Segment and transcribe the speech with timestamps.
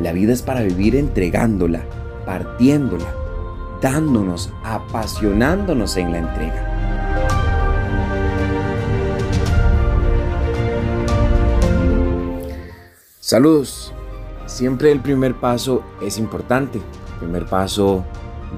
[0.00, 1.82] La vida es para vivir entregándola,
[2.24, 3.12] partiéndola,
[3.82, 6.78] dándonos, apasionándonos en la entrega.
[13.18, 13.92] Saludos.
[14.46, 16.78] Siempre el primer paso es importante.
[16.78, 18.04] El primer paso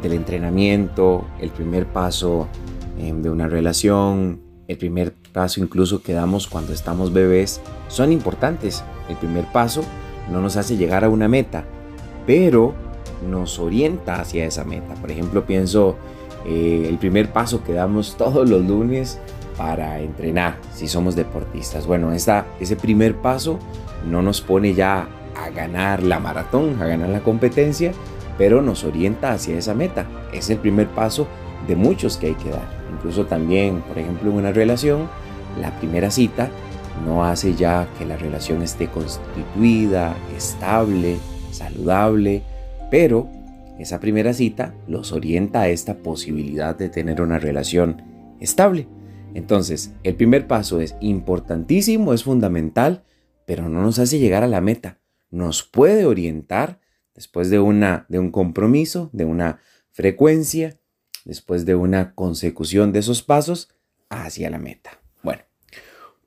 [0.02, 2.48] del entrenamiento, el primer paso
[2.98, 8.84] em, de una relación, el primer paso incluso que damos cuando estamos bebés, son importantes.
[9.08, 9.82] El primer paso
[10.30, 11.64] no nos hace llegar a una meta,
[12.26, 12.74] pero
[13.28, 14.94] nos orienta hacia esa meta.
[14.94, 15.96] Por ejemplo, pienso
[16.46, 19.18] eh, el primer paso que damos todos los lunes
[19.56, 21.86] para entrenar si somos deportistas.
[21.86, 23.58] Bueno, esta, ese primer paso
[24.08, 27.92] no nos pone ya a ganar la maratón, a ganar la competencia,
[28.38, 30.06] pero nos orienta hacia esa meta.
[30.32, 31.26] Es el primer paso
[31.66, 32.80] de muchos que hay que dar.
[32.92, 35.08] Incluso también, por ejemplo, en una relación,
[35.60, 36.48] la primera cita
[37.04, 41.18] no hace ya que la relación esté constituida, estable,
[41.50, 42.42] saludable,
[42.90, 43.28] pero
[43.78, 48.02] esa primera cita los orienta a esta posibilidad de tener una relación
[48.38, 48.88] estable.
[49.34, 53.04] Entonces, el primer paso es importantísimo, es fundamental,
[53.46, 54.98] pero no nos hace llegar a la meta.
[55.30, 56.80] Nos puede orientar
[57.14, 60.78] después de, una, de un compromiso, de una frecuencia,
[61.24, 63.68] después de una consecución de esos pasos
[64.08, 64.99] hacia la meta.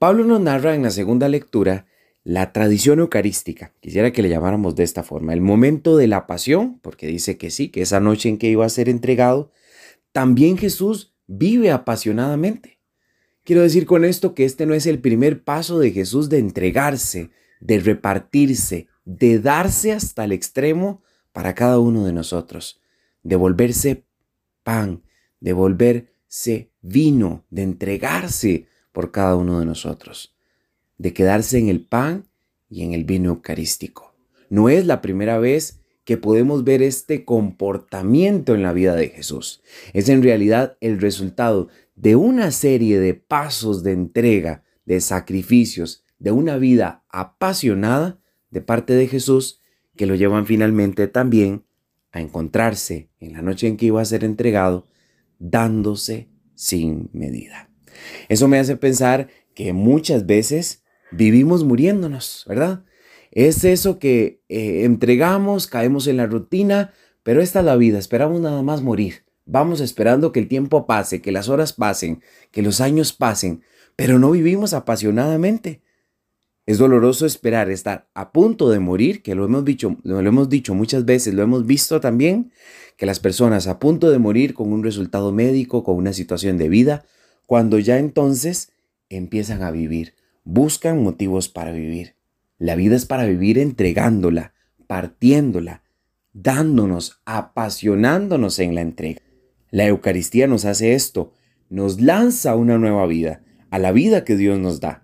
[0.03, 1.85] Pablo nos narra en la segunda lectura
[2.25, 3.71] la tradición eucarística.
[3.79, 5.31] Quisiera que le llamáramos de esta forma.
[5.31, 8.65] El momento de la pasión, porque dice que sí, que esa noche en que iba
[8.65, 9.53] a ser entregado,
[10.11, 12.79] también Jesús vive apasionadamente.
[13.45, 17.29] Quiero decir con esto que este no es el primer paso de Jesús de entregarse,
[17.61, 21.01] de repartirse, de darse hasta el extremo
[21.31, 22.81] para cada uno de nosotros,
[23.21, 24.03] de volverse
[24.63, 25.01] pan,
[25.39, 30.33] de volverse vino, de entregarse por cada uno de nosotros,
[30.97, 32.29] de quedarse en el pan
[32.69, 34.15] y en el vino eucarístico.
[34.49, 39.61] No es la primera vez que podemos ver este comportamiento en la vida de Jesús.
[39.93, 46.31] Es en realidad el resultado de una serie de pasos de entrega, de sacrificios, de
[46.31, 48.19] una vida apasionada
[48.49, 49.59] de parte de Jesús
[49.95, 51.65] que lo llevan finalmente también
[52.11, 54.87] a encontrarse en la noche en que iba a ser entregado,
[55.39, 57.72] dándose sin medida.
[58.29, 62.83] Eso me hace pensar que muchas veces vivimos muriéndonos, ¿verdad?
[63.31, 66.93] Es eso que eh, entregamos, caemos en la rutina,
[67.23, 69.25] pero esta es la vida, esperamos nada más morir.
[69.45, 72.21] Vamos esperando que el tiempo pase, que las horas pasen,
[72.51, 73.63] que los años pasen,
[73.95, 75.81] pero no vivimos apasionadamente.
[76.65, 80.73] Es doloroso esperar estar a punto de morir, que lo hemos dicho, lo hemos dicho
[80.73, 82.53] muchas veces, lo hemos visto también,
[82.95, 86.69] que las personas a punto de morir con un resultado médico, con una situación de
[86.69, 87.05] vida,
[87.45, 88.71] cuando ya entonces
[89.09, 92.15] empiezan a vivir, buscan motivos para vivir.
[92.57, 94.53] La vida es para vivir entregándola,
[94.87, 95.83] partiéndola,
[96.33, 99.21] dándonos, apasionándonos en la entrega.
[99.69, 101.33] La Eucaristía nos hace esto,
[101.69, 105.03] nos lanza una nueva vida, a la vida que Dios nos da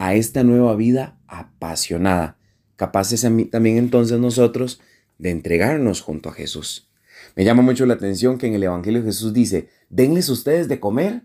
[0.00, 2.38] a esta nueva vida apasionada,
[2.76, 3.20] capaces
[3.50, 4.80] también entonces nosotros
[5.18, 6.90] de entregarnos junto a Jesús.
[7.36, 11.24] Me llama mucho la atención que en el Evangelio Jesús dice, denles ustedes de comer.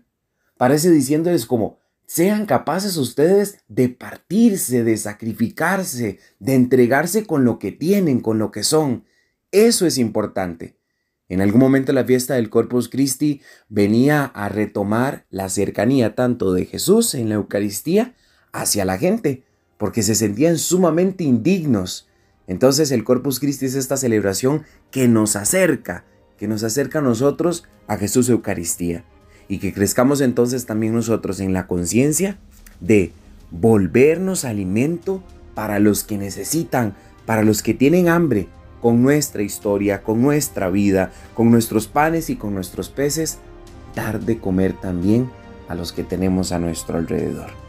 [0.56, 7.72] Parece diciéndoles como, sean capaces ustedes de partirse, de sacrificarse, de entregarse con lo que
[7.72, 9.04] tienen, con lo que son.
[9.50, 10.76] Eso es importante.
[11.28, 16.66] En algún momento la fiesta del Corpus Christi venía a retomar la cercanía tanto de
[16.66, 18.14] Jesús en la Eucaristía
[18.52, 19.42] hacia la gente,
[19.76, 22.08] porque se sentían sumamente indignos.
[22.46, 24.62] Entonces el Corpus Christi es esta celebración
[24.92, 26.04] que nos acerca,
[26.38, 29.04] que nos acerca a nosotros a Jesús Eucaristía.
[29.48, 32.38] Y que crezcamos entonces también nosotros en la conciencia
[32.80, 33.12] de
[33.50, 35.22] volvernos alimento
[35.54, 38.48] para los que necesitan, para los que tienen hambre,
[38.80, 43.38] con nuestra historia, con nuestra vida, con nuestros panes y con nuestros peces,
[43.94, 45.30] dar de comer también
[45.68, 47.66] a los que tenemos a nuestro alrededor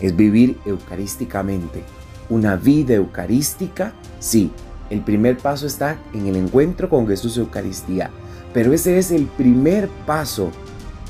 [0.00, 1.82] es vivir eucarísticamente.
[2.28, 4.50] Una vida eucarística, sí,
[4.90, 8.10] el primer paso está en el encuentro con Jesús Eucaristía,
[8.52, 10.50] pero ese es el primer paso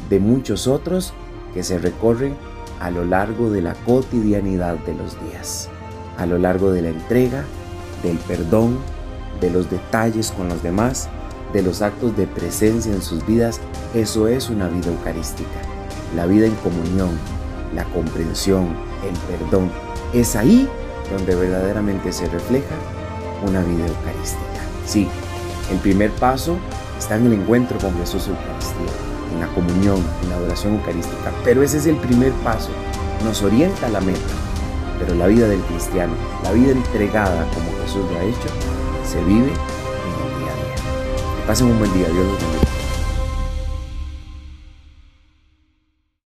[0.09, 1.13] de muchos otros
[1.55, 2.37] que se recorren
[2.81, 5.69] a lo largo de la cotidianidad de los días,
[6.17, 7.45] a lo largo de la entrega,
[8.03, 8.79] del perdón,
[9.41, 11.09] de los detalles con los demás,
[11.53, 13.61] de los actos de presencia en sus vidas.
[13.95, 15.61] Eso es una vida eucarística,
[16.15, 17.11] la vida en comunión,
[17.75, 18.69] la comprensión,
[19.05, 19.71] el perdón.
[20.13, 20.69] Es ahí
[21.11, 22.75] donde verdaderamente se refleja
[23.47, 24.43] una vida eucarística.
[24.87, 25.09] Sí,
[25.71, 26.57] el primer paso
[26.99, 31.33] está en el encuentro con Jesús Eucaristía, en la comunión, en la adoración eucarística.
[31.45, 32.71] Pero ese es el primer paso.
[33.25, 34.35] Nos orienta a la meta.
[34.99, 38.49] Pero la vida del cristiano, la vida entregada como Jesús lo ha hecho,
[39.05, 40.75] se vive en el día a día.
[41.41, 42.09] Que pasen un buen día.
[42.09, 42.78] Dios los bendiga.